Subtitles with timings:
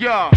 [0.00, 0.33] Yeah.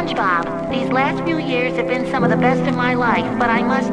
[0.00, 0.70] SpongeBob.
[0.70, 3.62] These last few years have been some of the best in my life, but I
[3.62, 3.92] must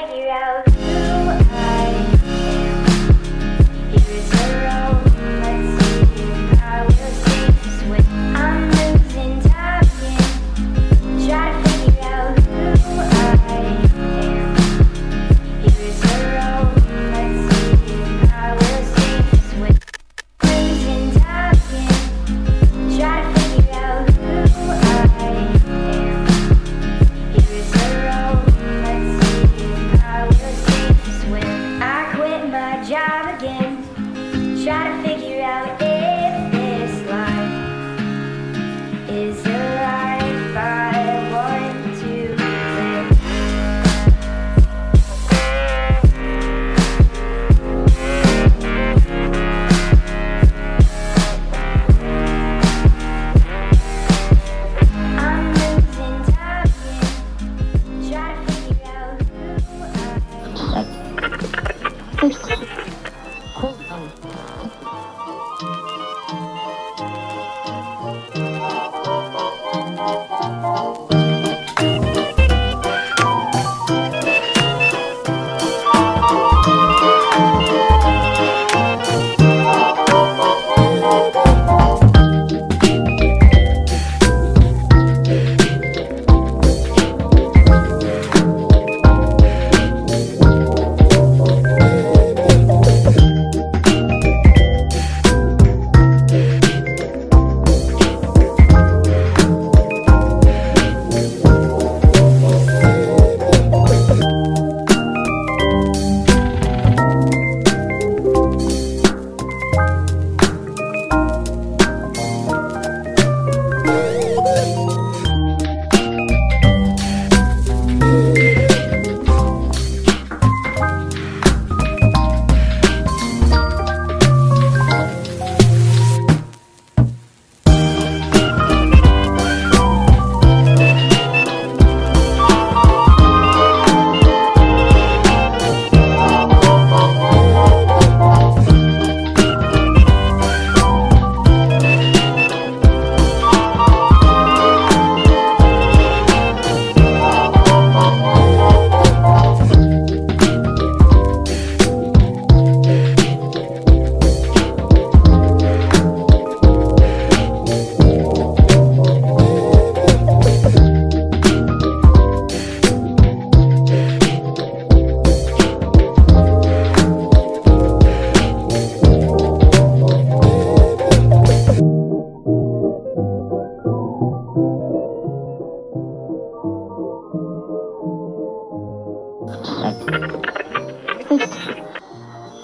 [0.00, 0.69] Radio.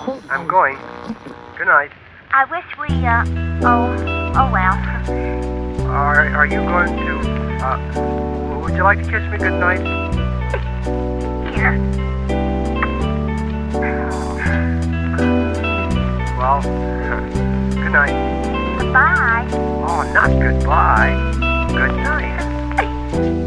[0.06, 0.78] Going.
[1.58, 1.90] Good night.
[2.30, 3.24] I wish we, uh,
[3.66, 3.92] oh,
[4.36, 4.74] oh well.
[5.88, 7.18] Are, are you going to,
[7.64, 9.80] uh, would you like to kiss me good night?
[11.54, 11.78] Here.
[16.38, 16.62] Well,
[17.72, 18.78] good night.
[18.78, 19.48] Goodbye.
[19.52, 21.14] Oh, not goodbye.
[21.72, 23.45] Good night.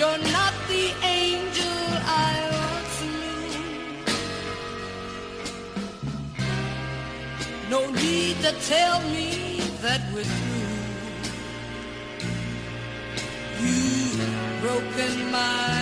[0.00, 2.32] You're not the angel I
[2.64, 3.52] once knew.
[7.68, 10.78] No need to tell me that we're through.
[13.60, 15.79] You've broken my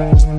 [0.00, 0.29] Mm-hmm.